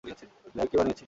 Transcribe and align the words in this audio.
দেখ, 0.03 0.67
কী 0.71 0.75
বানিয়েছি। 0.77 0.99